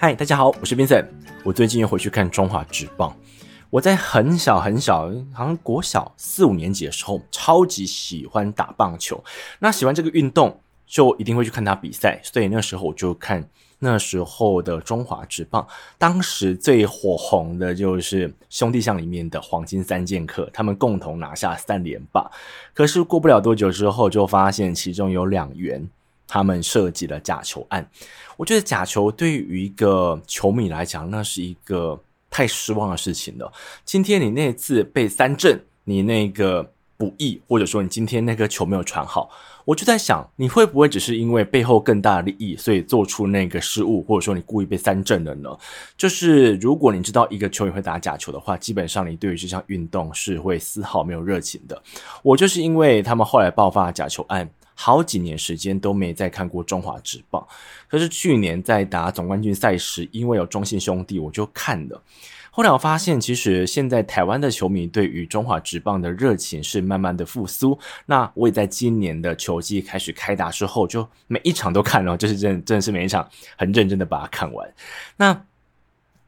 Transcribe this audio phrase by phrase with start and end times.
[0.00, 1.06] 嗨，大家好，我是 Vincent。
[1.42, 3.12] 我最近又回去看中华职棒。
[3.68, 9.20] 我在很小很小，好像国小四五年级的时候，超级喜欢打棒球。
[9.58, 12.20] 那喜欢这个运动，就一定会去看他比赛。
[12.22, 13.44] 所以那时候我就看
[13.80, 15.66] 那时候的中华职棒。
[15.98, 22.30] 当时最火红的就是兄弟象里面的黄金三剑客，他们共同拿下三连霸。
[22.72, 25.88] 可是过不了多久之后，就发现其中有两员。
[26.28, 27.90] 他们设计了假球案，
[28.36, 31.98] 我觉得假球对于一个球迷来讲，那是一个
[32.28, 33.50] 太失望的事情了。
[33.82, 39.30] 今天你那次被三振，你那个不义，或者说你今天那个球没有传好，
[39.64, 45.48] 我就在想，你会不会只是因为背后更大的利益，所以做出那个失误，或者说你故意被三振了呢？
[45.96, 51.82] 就是如果你知道一个球员会打假球的话，基本上你对于这项运动是会丝毫没有热情的。
[52.22, 54.46] 我就是因为他们后来爆发假球案。
[54.80, 57.44] 好几年时间都没再看过中华职棒，
[57.88, 62.00] 可是去年在打总冠军赛时，因为有中信兄弟，我就看了。
[62.52, 67.76] 后来我发现，其实现在台湾的球迷对于中华职棒的热情是慢慢的复苏。
[68.06, 74.72] 那我也在今年的球季开始开打之后，就每一场都看了，就是真真的是每一场很认真的把它看完。
[75.16, 75.44] 那。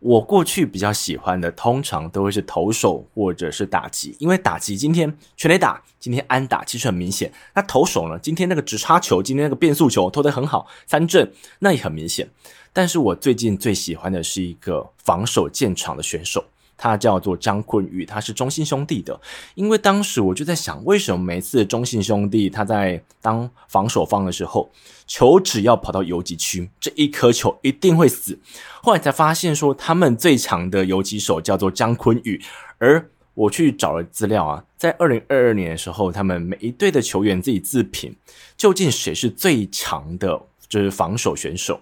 [0.01, 7.31] 我过去比较喜欢的，通常都会是投手或者是打击，因为打击今天全垒打，今天安打，其实很明显。
[7.55, 12.31] 那投手呢，今天那个直插球，今天那个变速球投得很好，三振，那也很明显。
[12.73, 16.45] 但是我最近最喜欢的是一个防守建厂的选手。
[16.83, 19.20] 他叫做张坤宇，他是中信兄弟的。
[19.55, 24.70] 因为当时我就在想，为什么每次中信兄弟他在当防守方的时候，
[25.06, 28.39] 球只要跑到游击区，这一颗球一定会死。
[28.83, 32.41] 后来才发现说，他们最强的游击手叫做张坤宇。
[32.78, 38.17] 而我去找了资料啊，在二零二二年的时候，他们每一队的球员自己自评，
[38.56, 41.78] 究竟谁是最强的，就是防守选手。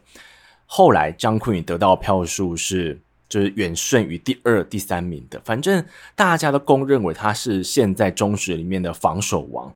[0.67, 3.01] 后来张坤宇得到票数是。
[3.29, 5.85] 就是远胜于第二、第三名的，反正
[6.15, 9.73] 大家都公认为他是现在中学里面的防守王。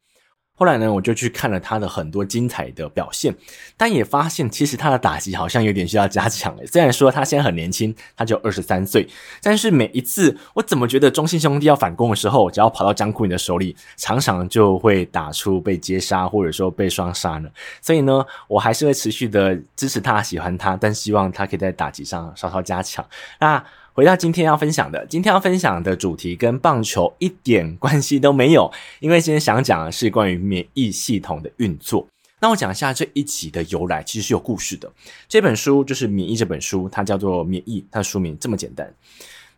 [0.63, 3.35] 后来呢，我就去看了他的很多精彩的表现，
[3.77, 6.67] 但也发现其实他的打击好像有点需要加强诶。
[6.67, 9.09] 虽然说他现在很年轻，他就二十三岁，
[9.43, 17.51] 但是每一次我怎么觉得中信兄弟要反攻的时候，只要跑到张坤宇的手里，常常就会打出被接杀或者说被双杀呢？
[17.81, 23.05] 所以呢，我还是会持续的支持他，喜欢他，但希望他可以在打击上稍稍加强。
[23.41, 23.65] 那。
[23.95, 32.07] 回到今天要分享的，今天要分享的主题跟棒球一点关系都没有，因为今天想讲的是关于免疫系统的运作。
[32.41, 34.91] 那我讲一下这一集的由来，其实是有故事的。
[35.29, 38.91] 这本书就是《免疫》这本书，它叫做《免疫》，它的书名这么简单。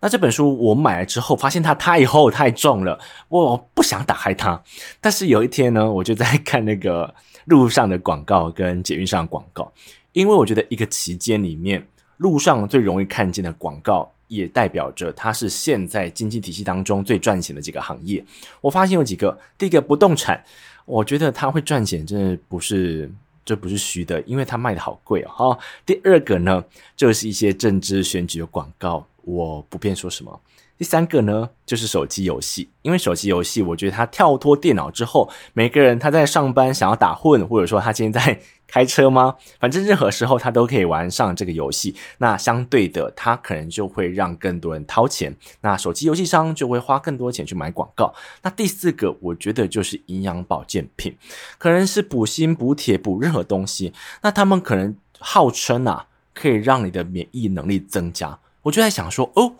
[0.00, 4.60] 那这本书我买了之后，发现它太厚太重了，我不想打开它。
[5.00, 9.72] 但是有一天呢，我就在看那个路上的广告跟捷运上的广告，
[10.12, 11.86] 因为我觉得一个期间里面，
[12.16, 14.10] 路上最容易看见的广告。
[14.28, 18.24] 也代表着它是现在经济体系当中最赚钱的几个行业。
[18.60, 20.42] 我发现有几个，第一个不动产，
[20.84, 23.10] 我觉得它会赚钱，真的不是，
[23.44, 25.58] 这不是虚的，因为它卖的好贵哦。
[25.84, 26.64] 第二个呢，
[26.96, 30.40] 就是一些政治选举的广告，我不便说什么。
[30.76, 38.40] 第三个呢，就是手机游戏，因为手机游戏，我觉得它跳脱电脑之后，每个人他在上班想要打混，或者说他今天在
[38.74, 39.36] 开车吗？
[39.60, 41.94] 反正任何时候他都可以玩上这个游戏。
[42.18, 45.32] 那相对的，他可能就会让更多人掏钱。
[45.60, 48.12] 那手机游戏商就会花更多钱去买广告。
[48.42, 51.16] 那第四个，我觉得就是营养保健品，
[51.56, 53.92] 可能是补锌、补铁、补任何东西。
[54.22, 58.40] 那他们可能号称啊，可以让你的免疫能力增加。
[58.62, 59.52] 我就在想说，哦。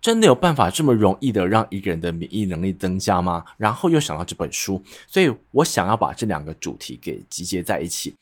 [0.00, 3.42] 真的有办法这么容易的让一个人的免疫能力增加吗？
[3.56, 8.14] 然后又想到这本书，所以我想要把这两个主题给集结在一起。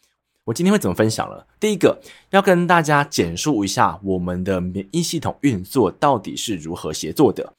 [0.44, 1.46] 我今天会怎么分享了？
[1.60, 7.52] 第一个要跟大家简述一下我们的免疫系统运作到底是如何协作的。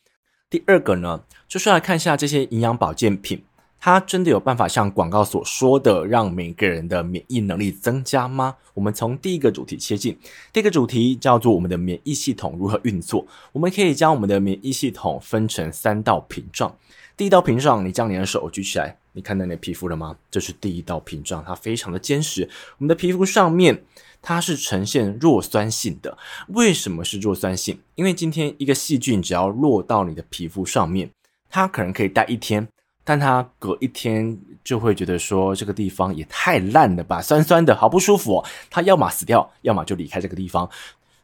[0.49, 3.41] 第二个呢，就是来看一下这些营养保健品。
[3.79, 8.55] 它真的有办法像广告所说的，让每个人的免疫能力增加吗？
[8.73, 10.17] 我们从第一个主题切进。
[10.51, 13.25] 第一个主题叫做我们的免疫系统如何运作。
[13.53, 16.73] 我们可以将我们的免疫系统分成三道屏障。
[17.15, 20.15] 第一道屏障，你将你的手举起来，你看到你的皮肤了吗？
[20.29, 22.49] 这是第一道屏障，它非常的坚实。
[22.77, 23.83] 我们的皮肤上面
[24.21, 26.17] 它是呈现弱酸性的。
[26.49, 27.79] 为什么是弱酸性？
[27.95, 31.09] 因为今天一个细菌只要落到你的皮肤上面，
[31.49, 32.67] 它可能可以待一天。
[33.05, 38.45] 但它隔一天就会觉得说，这个地方也太烂了吧，酸酸的，好不舒服哦。
[38.69, 40.69] 它要么死掉，要么就离开这个地方。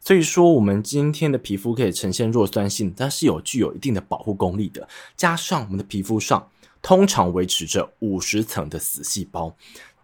[0.02, 4.88] 所以说，我们今天的皮肤可以呈现弱酸性，但是有具有一定的保护功力的。
[5.16, 6.46] 加上我们的皮肤上
[6.82, 9.56] 通常维持着五十层的死细胞，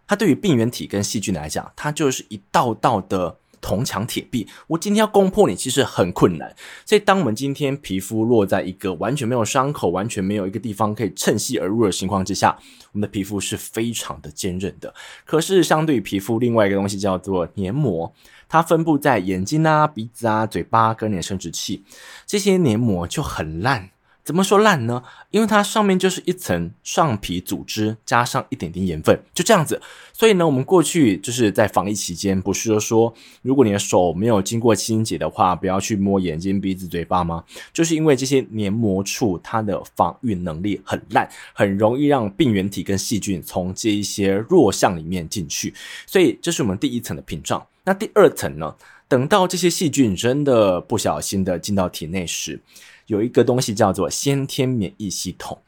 [0.06, 3.38] 它对于病原体跟细菌来讲，它就是一道道的。
[3.58, 6.54] 铜墙铁壁，我今天要攻破你其实很困难。
[6.84, 12.56] 所以，当我们今天皮肤落在一个完全没有伤口、完全没有一个地方可以趁虚而入的情况之下，
[12.92, 14.94] 我们的皮肤是非常的坚韧的。
[15.24, 18.14] 可是，相对于皮肤，另外一个东西叫做黏膜，
[18.48, 21.82] 它分布在眼睛啊、鼻子啊、嘴巴跟你的生殖器，
[22.24, 23.90] 这些黏膜就很烂。
[24.26, 25.04] 怎么说烂呢？
[25.30, 29.80] 因为它上面就是一层上皮组织，加上一点点盐分，就这样子。
[30.12, 37.44] 所以呢，我们过去就是在防疫期间，不是说如果你的手没有经过清洁的话，不要去摸眼睛、鼻子、嘴巴吗？
[37.72, 45.72] 就是因为这些黏膜处它的防御能力很烂，很容易让病原体跟细菌从这一些弱项里面进去。
[46.04, 47.64] 所以这是我们第一层的屏障。
[47.84, 48.74] 那第二层呢？
[49.08, 52.60] 等到这些细菌真的不小心的进到体内时，
[53.06, 55.58] 有一个东西叫做先天免疫系统，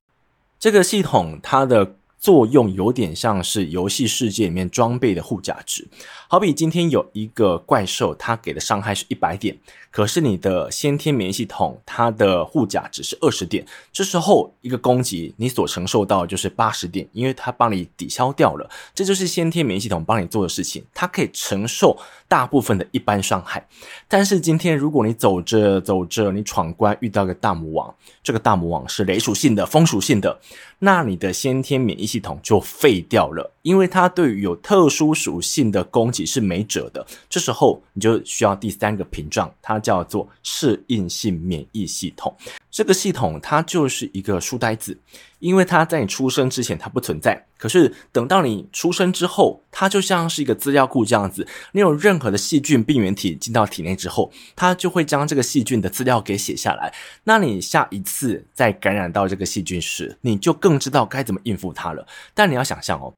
[0.58, 5.86] 这个系统它的作用有点像是游戏世界里面装备的护甲值，
[6.28, 9.56] 好比今天有一个怪兽，它给的伤害是一百点，
[9.90, 23.64] 可是你的先天免疫系统它的护甲值是二十点，这时候一个攻击你所承受到就是八十点，因为它帮你抵消掉了，这就是先天免疫系统帮你做的事情，它可以承受大部分的一般伤害。
[24.08, 27.94] 但是今天如果你走着走着，你闯关遇到个大魔王，
[28.24, 30.40] 这个大魔王是雷属性的、风属性的，
[30.80, 37.06] 那你的先天免疫系统就废掉了，因为它对于有特殊属性的攻击是没辙的。
[37.28, 42.34] 这时候你就需要第三个屏障，它叫做适应性免疫系统。
[42.78, 44.96] 这个系统它就是一个书呆子，
[45.40, 51.44] 因为它在你出生之前它不存在，可是等到你出生之后，它就像是一个资料库这样子。
[51.72, 56.94] 你有任何的细菌病原体进到体内之后，它就会将这个细菌的资料给写下来。
[57.24, 62.06] 那你下一次再感染到这个细菌时，你就更知道该怎么应付它了。
[62.32, 63.12] 但你要想象哦，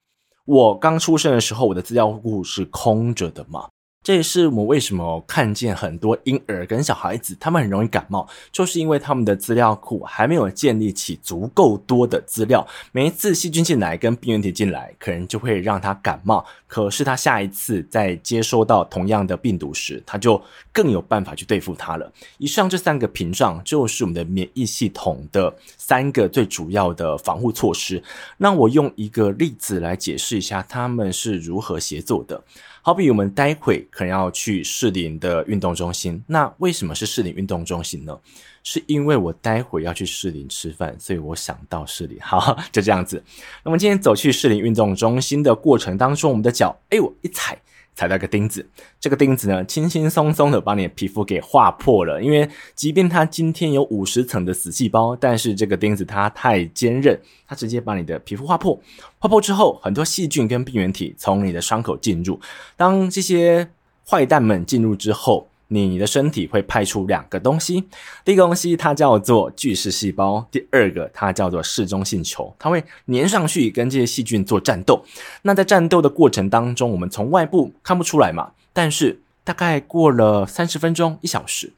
[0.47, 3.69] 我刚出生的时候，我的资料库是空着的嘛。
[4.03, 12.67] 这也是我们为什么看见很多婴儿跟小孩子，他们很容易感冒，就是因为他们的资料库还没有建立起足够多的资料。
[12.93, 16.43] 每一次细菌进来跟病原体进来，可能就会让他感冒。
[16.67, 20.41] 可是他下一次再接收到同样的病毒时，他就
[20.73, 22.11] 更有办法去对付它了。
[22.39, 28.03] 以上这三个屏障就是我们的免疫系统的三个最主要的防护措施。
[28.39, 32.43] 那我用一个例子来解释一下他们是如何协作的。
[32.91, 38.19] 好比我们待会可能要去士林的运动中心，那为什么是士林运动中心呢？
[38.65, 42.19] 是因为我待会要去士林吃饭，所以我想到士林。
[42.21, 43.23] 好，就这样子。
[43.63, 47.57] 那么今天走去士林运动中心的过程当中，我们的脚，哎，我一踩。
[48.01, 48.67] 踩到一个钉子，
[48.99, 52.23] 这个钉子呢，轻轻松松的把你的皮肤给划破了。
[52.23, 58.81] 因为即便它今天有五十层的死细胞，但是这个钉子它太坚韧，它直接把你的皮肤划破。
[59.19, 62.41] 划破之后，很多细菌跟病原体从你的伤口进入。
[62.75, 63.69] 当这些
[64.09, 67.85] 坏蛋们进入之后，你的身体会派出两个东西，
[68.25, 75.05] 第一个东西它叫做巨噬细胞，第二个它叫做嗜中性球，它会粘上去跟这些细菌做战斗。
[75.43, 81.73] 那在战斗的过程当中，我们从外部看不出来嘛，但是大概过了三十分钟、一小时，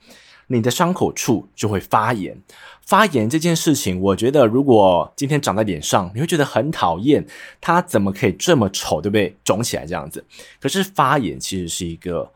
[0.46, 2.40] 你的伤口处就会发炎。
[2.86, 7.26] 发炎这件事情，我觉得如果今天长在脸上，你会觉得很讨厌，
[7.61, 9.37] 它怎么可以这么丑，对不对？
[9.44, 10.25] 肿起来这样子。
[10.58, 12.32] 可是发炎其实是一个。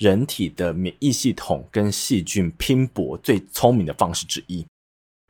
[0.00, 4.66] 人体的免疫系统跟细菌拼搏最聪明的方式之一，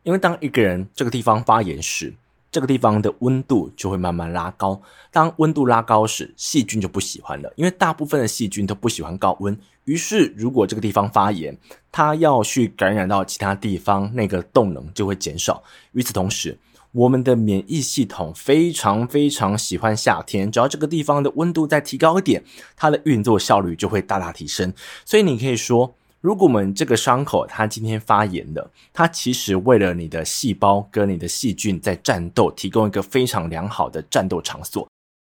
[0.05, 2.15] 因为当一个人这个地方发炎时，
[2.53, 4.81] 这个地方的温度就会慢慢拉高。
[5.11, 9.59] 当温度拉高时，细菌就不喜欢了，因为大部分的细菌都不喜欢高温。
[9.87, 11.59] 于是，如果这个地方发炎，
[11.91, 15.61] 它要去感染到其他地方，那个动能就会减少。
[15.91, 16.57] 与此同时，
[16.93, 22.43] 我们的免疫系统非常非常喜欢夏天，只要这个地方的温度再提高一点，
[22.77, 24.73] 它的运作效率就会大大提升。
[25.05, 34.89] 所以你可以说，如果我们这个伤口它今天发炎了，它其实为了你的细胞跟你的细菌在战斗，提供一个非常良好的战斗场所。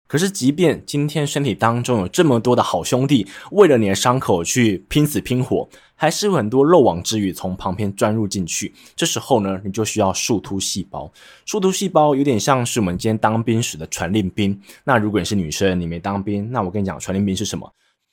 [0.06, 8.73] 可是，即便今天身体当中有这么多的好兄弟，为了你的伤口去拼死拼活，还是有很多漏网之鱼从旁边钻入进去。
[8.94, 11.11] 这时候呢，你就需要树突细胞。
[11.46, 14.61] 树突细胞有点像是我们今天当兵时的传令兵。
[14.84, 17.68] 那如果你是女生，你没当兵，那我跟你讲，传令兵是什么？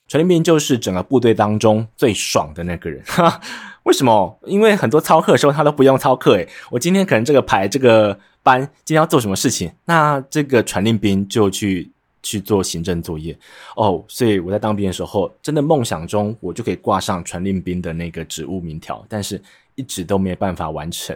[0.08, 3.04] 传令兵就是整个部队当中最爽的那个人。
[3.84, 4.40] 为什么？
[4.46, 6.36] 因为很多操课的时候他都不用操课。
[6.36, 8.20] 诶，我今天可能这个排这个。
[8.44, 9.72] 班今天要做什么事情？
[9.86, 11.92] 那这个传令兵就去
[12.24, 13.38] 去做行政作业
[13.76, 14.04] 哦。
[14.08, 19.40] 所以我在当兵的时候，真的梦想中我就可以挂上传令兵的那个职务名条，但是
[19.76, 21.16] 一直都没办法完成。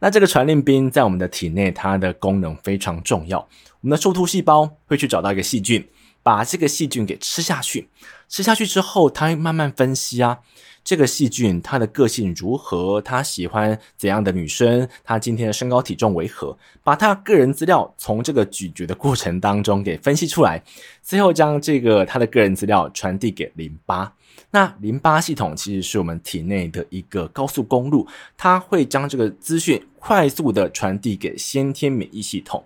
[0.00, 3.38] 那这个传令兵在我们的体内，它的功能非常重要。
[3.82, 5.86] 我们的树突细胞会去找到一个细菌，
[6.22, 7.86] 把这个细菌给吃下去。
[8.32, 10.38] 吃下去之后，他会慢慢分析啊。
[10.82, 12.98] 这个细菌它的个性如何？
[13.02, 14.88] 它喜欢怎样的女生？
[15.04, 16.56] 它今天的身高体重为何？
[16.82, 20.64] 把它个人资料从这个咀嚼的过程当中给分析出来，
[21.02, 24.14] 最后将这个它的个人资料传递给淋巴。
[24.50, 28.08] 那淋巴系统其实是我们体内的一个高速公路，
[28.38, 32.64] 它会将这个资讯快速的传递给先天免疫系统。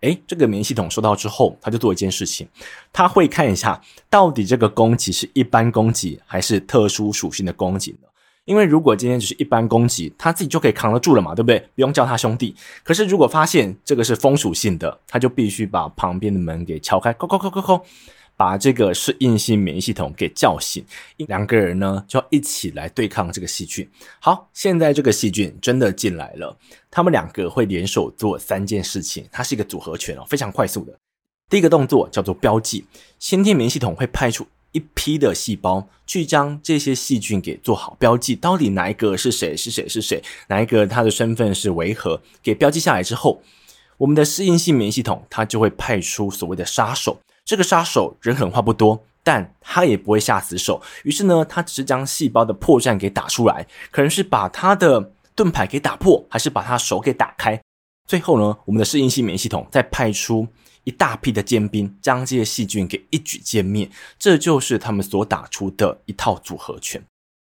[0.00, 2.48] 哎，这个免疫系统收到之后，他就做一件事情，
[2.92, 8.08] 他会看一下到底这个攻击是一般攻击还是特殊属性的攻击呢？
[8.46, 11.58] 因为如果今天只是一般攻击，他自己就可以扛得住了嘛，对不对？
[11.74, 12.56] 不用叫他兄弟。
[12.82, 17.84] 可是如果发现这个是风属性的，他就必须把旁边的门给敲开，敲敲敲敲敲。
[18.40, 20.82] 把这个适应性免疫系统给叫醒，
[21.28, 23.86] 两个人呢就要一起来对抗这个细菌。
[24.18, 26.56] 好，现在这个细菌真的进来了，
[26.90, 30.98] 他们两个会联手做三件事情，它是一个组合拳哦，非常快速的。
[31.50, 32.86] 第一个动作叫做标记，
[33.18, 43.42] 先天免疫系统会派出一批的细胞去将这些细菌给做好标记，到底哪一个是谁是谁是谁，哪一个他的身份是为何，给标记下来之后，
[43.98, 47.20] 我们的适应性免疫系统它就会派出所谓的杀手。
[47.50, 50.80] 这个杀手人狠话不多，但他也不会下死手。
[51.02, 57.60] 于是呢，他只是将细胞的破绽给打出来，可能是把他的盾牌给打破，还是把他手给打开。
[58.06, 60.46] 最后呢，我们的适应性免疫系统再派出
[60.84, 63.90] 一大批的尖兵，将这些细菌给一举歼灭。
[64.16, 67.02] 这就是他们所打出的一套组合拳。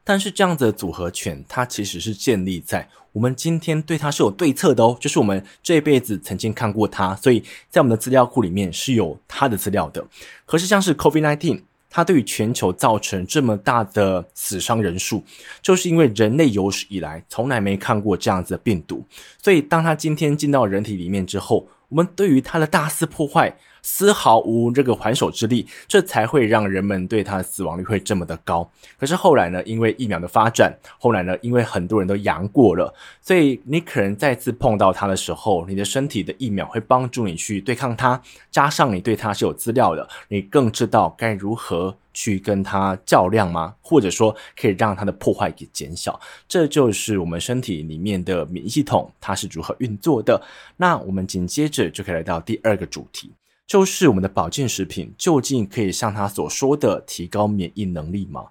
[0.09, 10.07] 但是这样子的组合拳，它其实是建立在我们今天对它是有对策的哦，就是我们这一辈子曾经看过它，所以在我们的资料库里面是有它的资料的。
[10.45, 11.61] 可是像是 COVID-19，
[11.91, 15.25] 它对于全球造成这么大的死伤人数，
[15.61, 19.05] 就是因为人类有史以来从来没看过这样子的病毒，
[19.43, 23.57] 所以当它今天进到人体里面之后，我们对于它的大肆破坏，
[23.89, 28.69] 丝毫无这个还手之力，这才会让人们对它的死亡率会这么的高。
[28.99, 43.77] 可是后来呢，因为疫苗的发展，后来呢，因为很多人都阳过了，所以你可能再次碰到它的时候，你的身体的疫苗会帮助你去对抗它，加上你对它是有资料的，你更知道该如何去跟它较量吗？
[43.81, 46.19] 或者说可以让它的破坏给减小。
[46.49, 50.43] 这就是我们身体里面的免疫系统它是如何运作的。
[50.77, 53.33] 那我们紧接着就可以来到第二个主题。
[53.67, 58.47] 就是我们的保健食品究竟可以像他所说的提高免疫能力吗？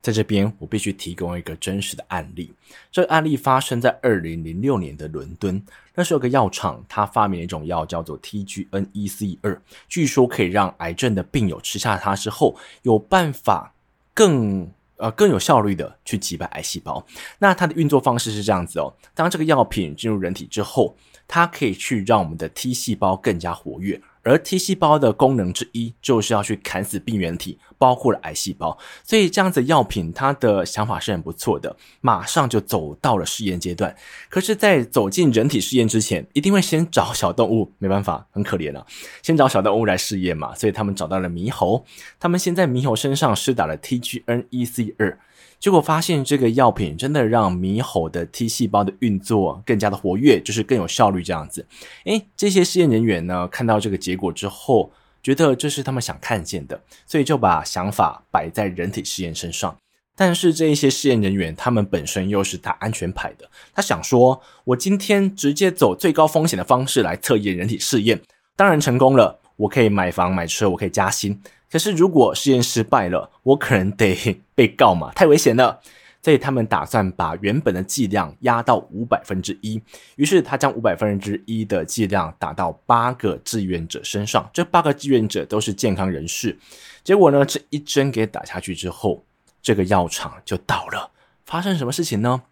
[0.00, 2.52] 在这边，我必须提供一个真实的案例。
[2.90, 5.60] 这个案例发生在二零零六年的伦敦，
[5.94, 13.72] 那时候有个药厂，它发明了一种药叫做 TGNEC2，据说可以让癌症的病友吃下它之后，有办法
[14.14, 17.04] 更呃更有效率的去击败癌细胞。
[17.38, 20.96] 那它的运作方式是这样子哦，当这个药品进入人体之后，
[21.26, 24.00] 它可以去让我们的 T 细胞更加活跃。
[24.28, 28.76] 而 T 细胞的功能之一就是要去砍死病原体，包括了癌细胞。
[29.02, 33.96] 所以这样子药品，它的想法是很不错的，马上就走到了试验阶段。
[34.28, 38.84] 可是，在走进人体试验之前，一定会先找小动物，没办法，很可怜啊，
[39.22, 40.54] 先找小动物来试验嘛。
[40.54, 41.84] 所以他们找到了猕猴，
[42.20, 45.16] 他们先在猕猴身上施打了 TGNEC2。
[45.60, 51.66] 结果发现，这个药品真的让猕猴的 T 细胞的运作更加的活跃，就是更有效率这样子。
[52.04, 59.76] 诶，这些试验人员呢，看到这个结果之后，觉得这是他们想看见的，所以就把想法摆在人体试验身上。
[60.14, 68.20] 但是这一些试验人员，他们本身又是打安全牌的，他想说，我今天直接走最高风险的方式来测验人体试验，
[68.56, 71.40] 当然成功了，我可以买房买车，我可以加薪。
[71.70, 74.16] 可是，如果试验失败了，我可能得
[74.54, 75.80] 被告嘛，太危险了。
[76.20, 79.80] 所以他们打算把原本的剂量压到五百分之一。
[80.16, 86.58] 于是他将五百分之一的剂量打到八个志愿者身上，这八个志愿者都是健康人士。
[87.04, 89.24] 结果呢，这一针给打下去之后，
[89.62, 91.10] 这个药厂就倒了。
[91.46, 92.42] 发生什么事情呢？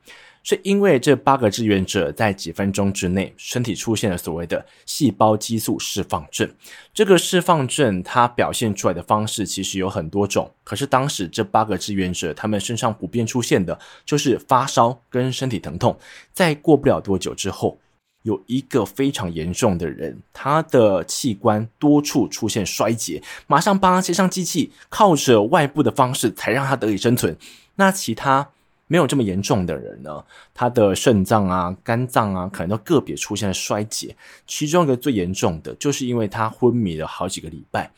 [0.47, 6.49] 是因为这八个志愿者在几分钟之内，身体出现了所谓的细胞激素释放症。
[6.95, 15.99] 这个释放症它表现出来的方式其实有很多种，可是当时这八个志愿者他们身上普遍出现的就是发烧跟身体疼痛。
[16.33, 17.81] 在过不了多久之后，
[18.23, 27.37] 有一个非常严重的人，他的器官多处出现衰竭，马上帮他接上机器，靠着外部的方式才让他得以生存。
[27.75, 28.51] 那其他。
[28.89, 30.25] 没有这么严重的人呢，
[30.55, 34.15] 他的肾脏啊、肝脏啊，可能都个别出现了衰竭。
[34.47, 37.91] 其中一个最严重的，就是因为他昏迷了好几个礼拜，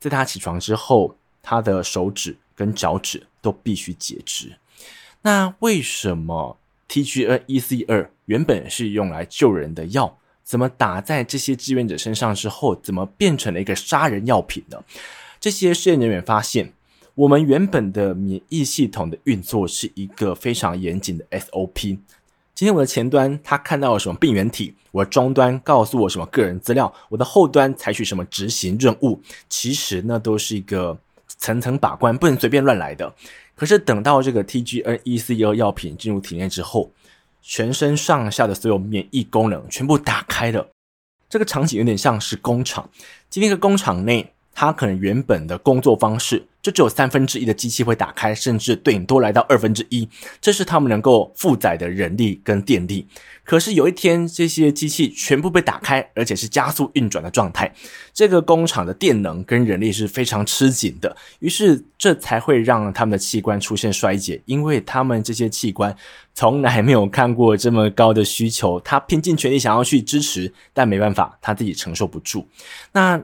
[0.00, 4.52] 在他起床之后，他的手指跟脚趾都必须截肢。
[5.22, 6.56] 那为什么
[6.88, 14.82] TGNEC2 原本是用来救人的药，怎么打在这些志愿者身上之后，怎么变成了一个杀人药品呢？
[15.38, 16.72] 这些试验人员发现，
[17.14, 21.98] 我们原本的免疫系统的运作是一个非常严谨的 SOP。
[22.54, 33.14] 今天我的前端他看到了什么病原体，我的终端告诉我什么个人资料，我的后端采取什么执行任务，其实那都是一个层层把关，不能随便乱来的。
[33.54, 36.90] 可是等到这个 TGN-ECE 药品进入体内之后，
[37.42, 40.70] 全身上下的所有免疫功能全部打开了。
[41.28, 42.88] 这个场景有点像是工厂。
[43.28, 50.08] 今天的工厂内，他可能原本的工作方式就只有三分之一的机器会打开，甚至顶多来到二分之一，
[50.40, 53.06] 这是他们能够负载的人力跟电力。
[53.44, 57.74] 可是有一天，这些机器全部被打开，而且是加速运转的状态，
[58.12, 65.96] 这个工厂的电能跟人力是非常吃紧的，于是这才会让他们的器官出现衰竭，因为他们这些器官
[66.32, 72.46] 从来没有看过这么高的需求，他拼尽全力想要去支持，但没办法，他自己承受不住。
[72.92, 73.20] 那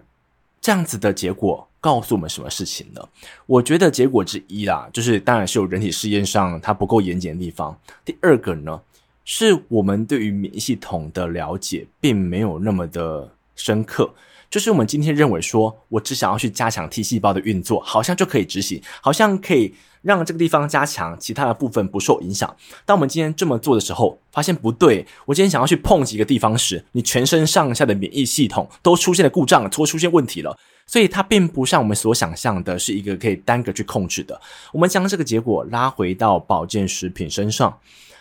[0.60, 3.00] 这样子的结果告诉我们什么事情呢？
[3.46, 7.78] 我觉得结果之一啦，就是当然是有人体试验上它不够严谨的地方。
[8.04, 8.80] 第二个呢，
[9.24, 14.12] 是我们对于免疫系统的了解并没有那么的深刻。
[14.50, 19.74] 就是我们今天认为说，我只想要去加强 T 细胞的运作，好像就可以执行，好像可以
[20.08, 22.56] 让这个地方加强，其他的部分不受影响。
[22.86, 25.06] 当我们今天这么做的时候，发现不对。
[25.26, 30.56] 我今天想要去碰几个地方时，你全身上下的免疫系统都出现了故障，都出现问题了。
[30.86, 34.40] 所以它并不像我们所想象的，是一个可以单个去控制的。
[34.72, 37.78] 我们将这个结果拉回到保健食品身上，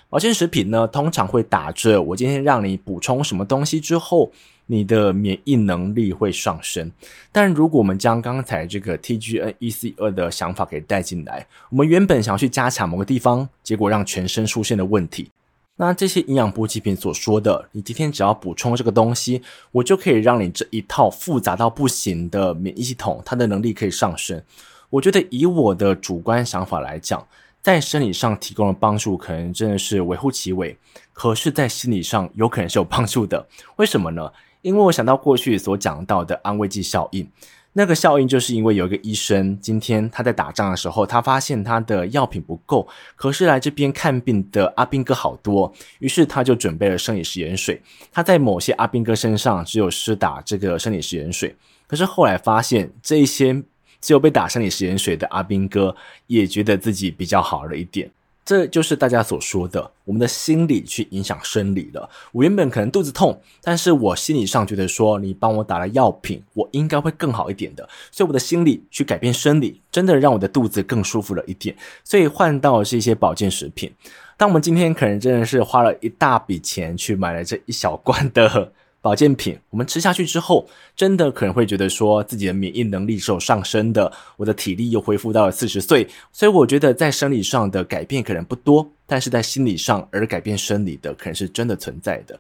[0.10, 4.30] 保健食品呢，通常会打着我今天让你补充什么东西之后。
[4.70, 6.92] 你的免疫能力会上升，
[7.32, 15.32] 但如果我们将刚才这个 T G N E C 二的想法给带进来，我们原本想要去加强某个地方，结果让全身出现了问题。
[15.78, 24.42] 那这些营养补给品所说的，你今天只要补充这个东西，我就可以让你这一套复杂到不行的免疫系统，它的能力可以上升。
[24.90, 27.26] 我觉得以我的主观想法来讲，
[27.62, 30.76] 在生理上提供的帮助可能真的是微乎其微，
[31.14, 33.48] 可是，在心理上有可能是有帮助的。
[33.76, 34.32] 为什么呢？
[34.68, 37.26] 因为我想到过去所讲到的安慰剂效应，
[37.72, 47.82] 那个效应就是因为有一个医生，今天他在打仗的时候，他发现他的药品不够，可是来这边看病的阿兵哥好多，于是他就准备了生理食盐水。
[48.12, 51.56] 他在某些阿兵哥身上只有施打这个生理食盐水，
[51.88, 53.64] 可是后来发现这一些
[54.02, 58.12] 只有被打生理食盐水的阿兵哥也觉得自己比较好了一点。
[58.48, 62.10] 这就是大家所说的，我们的心理去影响生理了。
[62.32, 67.90] 我原本可能肚子痛，但是我心理上觉得说，你帮我打了药品，我应该会更好一点的。
[68.10, 71.76] 所以我的心理去改变生理，真的让我的肚子更舒服了一点。
[72.06, 73.92] 所以换到是一些保健食品。
[74.38, 78.72] 当我们今天可能真的是花了一大笔钱去买了这一小罐的。
[79.08, 86.06] 保健品，我们吃下去之后，真的可能会觉得说自己的免疫能力是有上升的，我的体力又恢复到了四十岁。
[86.34, 92.38] 所以我觉得在生理上的改变可能不多，但是在心理上而改变生理的，可能是真的存在的。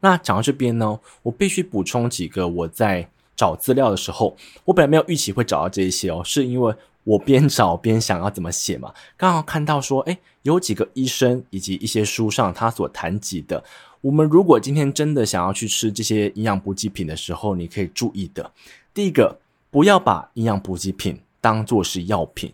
[0.00, 13.64] 那讲到这边呢，我必须补充几个我在找资料的时候，我本来没有预期会找到这一些哦，是因为我边找边想要怎么写嘛，刚好看到说，诶，有几个医生以及一些书上他所谈及的。
[14.02, 18.50] 我们如果今天真的想要去吃这些营养补给品的时候，你可以注意的，
[18.92, 19.38] 第一个，
[19.70, 22.52] 不要把营养补给品当作是药品。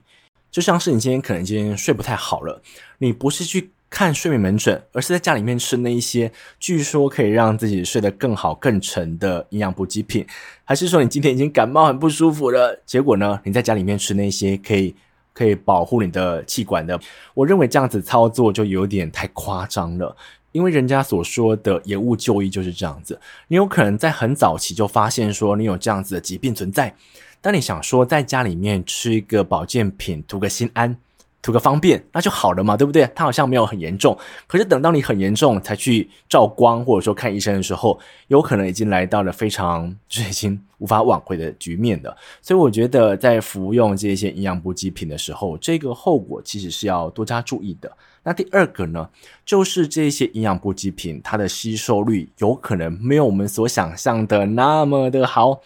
[0.50, 2.61] 就像是你今天可能今天睡不太好了，
[2.98, 6.30] 你不是去看睡眠门诊，而是在家里面吃那一些
[6.61, 10.26] 据说可以让自己睡得更好、更沉的营养补给品，
[10.64, 14.94] 还是说你今天已经感冒很不舒服了，结果呢，你在家里面吃那些可以
[15.32, 17.00] 可以保护你的气管的？
[17.32, 20.14] 我认为这样子操作就有点太夸张了。
[20.52, 26.94] 因为人家所说的延误就医就是这样子，你有可能在很早期就发现说你有这样子的疾病存在，
[27.40, 30.96] 当你想说在家里面吃一个保健品图个心安。
[31.40, 33.08] 图个方便，那就好了嘛，对不对？
[33.14, 42.14] 它好像没有很严重，可是等到你很严重才去照光或者说看医生的时候，有可能已经来到了非常 就是已经无法挽回的局面了。
[42.42, 47.90] 所以我觉得在服用这些营养补给品的时候，这个后果其实是要多加注意的。
[48.22, 49.11] 那第二个呢，
[49.44, 55.61] 就是这些营养补给品它的吸收率有可能没有我们所想象的那么的好。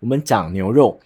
[0.00, 1.00] 我们讲牛肉。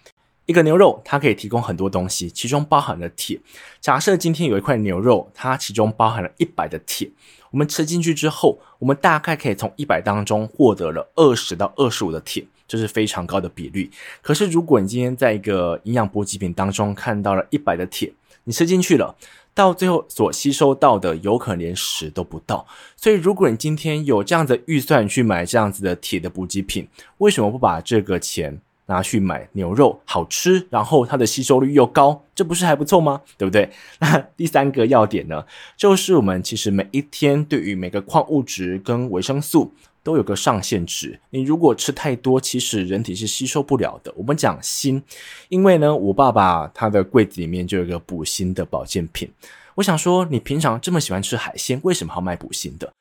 [0.45, 3.39] 一个牛肉，它可以提供很多东西，其中包含了铁。
[3.79, 7.07] 假设今天有一块牛肉，它其中包含了一百的铁，
[7.51, 13.91] 我们吃进去之后，我们大概可以从一百当中获得了二十到二十五的铁，这是非常高的比率。
[14.23, 18.11] 可是，如果你今天在一个营养补给品当中看到了一百的铁，
[18.45, 19.15] 你吃进去了，
[19.59, 22.65] 到最后所吸收到的有可能连十都不到。
[22.95, 33.19] 所以，如果你今天有这样的预算去买这样子的铁的补给品，为什么不把这个钱拿去买牛肉，好吃，然后它的吸收率又高，这不是还不错吗？
[33.37, 33.69] 对不对？
[33.99, 35.45] 那第三个要点呢，
[35.75, 44.13] 就是我们其实每一天对于每个矿物质跟维生素都有个上限值，你如果吃太多，其实人体是吸收不了的。
[44.15, 45.01] 我们讲锌，
[45.49, 49.29] 因为呢，我爸爸他的柜子里面就有个补锌的保健品。
[49.75, 52.91] 我想说，你平常这么喜欢吃海鲜，为什么要卖补锌的？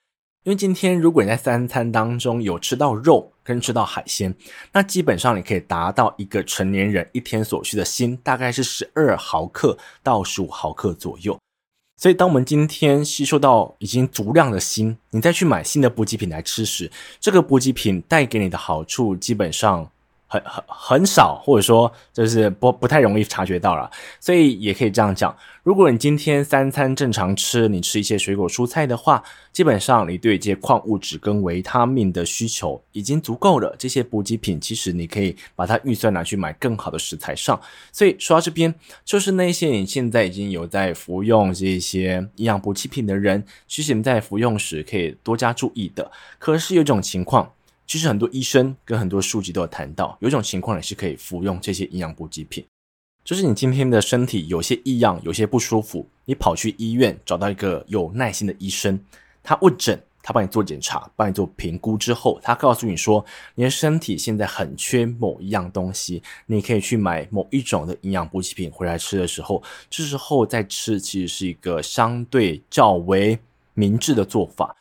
[0.44, 4.34] 因为今天如果你在三餐当中有吃到肉跟吃到海鲜，
[4.72, 11.38] 那基本上你可以达到一个成年人一天所需的锌，大概是十二毫克到十五毫克左右。
[12.00, 19.90] 所以，当我们今天吸收到已经足量的锌，你再去买新的补给品来吃时，这个补给品带给你的好处基本上。
[20.28, 29.22] 很很很少，或者说就是不不太容易察觉到了，所以也可以这样讲：如果你今天三餐正常吃，你吃一些水果蔬菜的话，
[29.54, 33.74] 基本上你对这些矿物质跟维他命的需求已经足够了。
[33.78, 37.58] 这些补给品其实你可以把它预算拿去买更好的食材上。
[37.90, 38.74] 所以说到这边，
[39.06, 46.10] 就是那些你现在已经有在服用这些营养补给品的人，其实你在服用时可以多加注意的。
[46.38, 47.50] 可是有一种情况。
[47.88, 52.62] 其实很多医生跟很多书籍都有谈到，有一种情况也是可以服用这些营养补给品，
[53.24, 59.00] 就是你今天的身体有些异样，有些不舒服，你跑去医院找到一个有耐心的医生，
[59.42, 63.24] 他问诊，他帮你做检查，帮你做评估之后，他告诉你说
[63.54, 73.38] 你的身体现在很缺某一样东西，你可以去买某一种的营养补给品回来吃的时候，这时候再吃其实是一个相对较为
[73.72, 74.76] 明智的做法，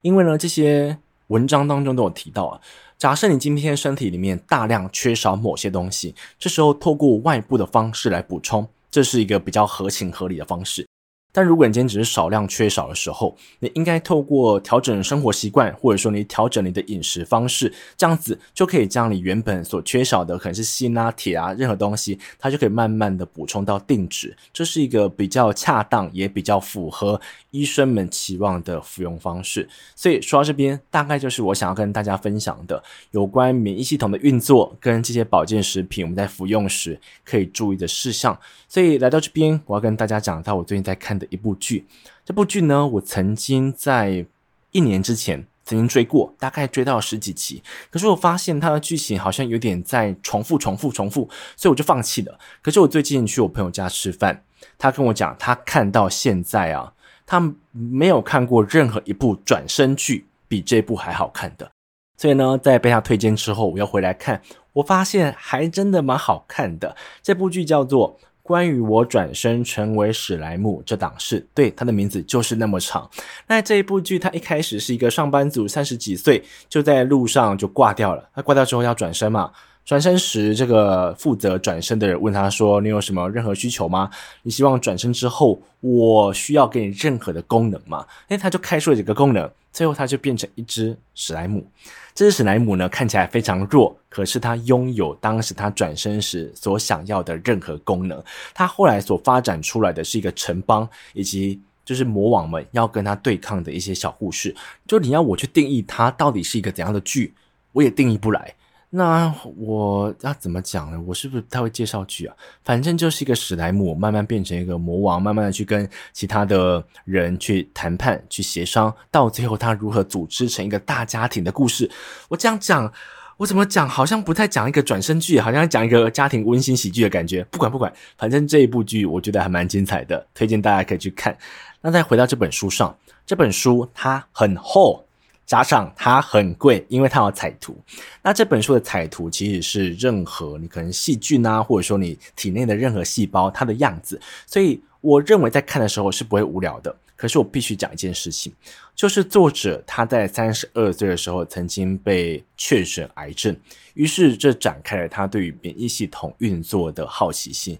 [0.00, 0.98] 因为呢这些。
[1.28, 2.60] 文章当中都有提到啊，
[2.98, 10.86] 假设你今天身体里面大量缺少某些东西，这时候透过外部的方式来补充，这是一个比较合情合理的方式。
[11.30, 24.36] 但如果你今天只是少量缺少的时候，你应该透过调整生活习惯，或者说你调整你的饮食方式，这样子就可以将你原本所缺少的，可能是锌啊、铁啊，任何东西，它就可以慢慢的补充到定值。
[24.52, 27.20] 这是一个比较恰当，也比较符合
[27.52, 29.68] 医生们期望的服用方式。
[29.94, 38.36] 所以说到这边，大概就是我想要跟大家分享的有关免疫系统的运作跟这些保健食品我们在服用时可以注意的事项。
[38.66, 41.27] 所以来到这边，我要跟大家讲到我最近在看的。
[41.30, 41.86] 一部剧，
[42.24, 44.26] 这部剧呢，我曾经在
[44.70, 47.62] 一年之前曾经追过，大概追到十几集。
[47.90, 52.38] 可是我发现它的剧情好像有点在重复、重复、重复，所以我就放弃了。
[52.62, 54.42] 可是我最近去我朋友家吃饭，
[54.76, 56.92] 他跟我讲，他看到现在啊，
[57.26, 61.70] 他没有看过任何一部转身剧比这部还好看的。
[62.16, 66.96] 所以呢，在被他推荐之后，我要回来看，我发现还真的蛮好看的。
[67.22, 68.18] 这部剧叫做。
[68.48, 73.06] 关于我转身成为史莱姆这档事，对，他的名字就是那么长。
[73.46, 78.26] 那这一部剧，他一开始是一个上班族，三十几岁，就在路上就挂掉了。
[78.34, 79.52] 他挂掉之后要转身嘛？
[79.88, 84.10] 转身时，这个负责转身的人问他说：“你有什么任何需求吗？
[84.42, 91.66] 你希望转身之后，我需要给你任何的功能吗？”诶，他就开出了几个功能，最后他就变成一只史莱姆。
[92.14, 98.22] 这只史莱姆呢，看起来非常弱，可是它拥有当时它转身时所想要的任何功能。
[98.52, 104.54] 它后来所发展出来的是一个城邦，以及就是魔王们要跟它对抗的一些小故事。
[104.86, 107.32] 就你要我去定义它到底是一个怎样的剧，
[107.72, 108.52] 我也定义不来。
[108.90, 110.98] 那我要怎么讲呢？
[111.06, 112.34] 我是不是不太会介绍剧啊？
[112.64, 121.90] 反正就是一个史莱姆慢慢变成一个魔王，慢慢的去跟其他的人去谈判、去协商，到最后他如何组织成一个大家庭的故事。
[122.28, 122.90] 我这样讲，
[123.36, 123.86] 我怎么讲？
[123.86, 127.44] 好像不太讲一个转身剧，好像讲一个家庭温馨喜剧的感觉。
[127.50, 131.36] 不管不管，反正这一部剧我觉得还蛮精彩的，推荐大家可以去看。
[131.82, 132.96] 那再回到这本书上，
[133.26, 135.04] 这本书它很厚。
[135.48, 137.74] 加上它很贵，因为它有彩图。
[138.22, 146.94] 那这本书的彩图其实是任何你可能细菌啊，或者说你体内的任何细胞它的样子，所以我认为在看的时候是不会无聊的。
[147.16, 148.52] 可是我必须讲一件事情，
[148.94, 153.56] 就是作者他在三十二岁的时候曾经被确诊癌症，
[153.94, 157.76] 于是这展开了他对于免疫系统运作的好奇心。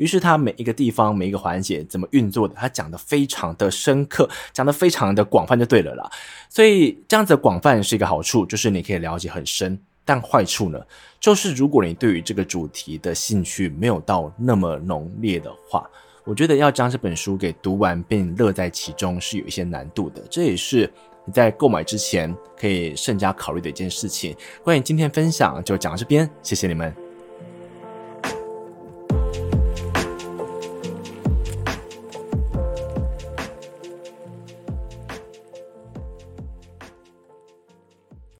[0.00, 6.10] 于是他每一个地方每一个环节怎么运作的，他讲得非常的深刻，讲得非常的广泛就对了啦。
[6.48, 9.78] 所以这样子的广泛是一个好处，就是你可以了解很深。
[10.02, 10.80] 但坏处呢，
[11.20, 15.86] 就是如果你对于这个主题的兴趣没有到那么浓烈的话，
[16.24, 20.22] 我觉得要将这本书给读完并乐在其中是有一些难度的。
[20.30, 20.90] 这也是
[21.26, 24.34] 你在购买之前可以慎加考虑的一件事情。
[24.64, 27.09] 关于今天分享就讲到这边，谢谢你们。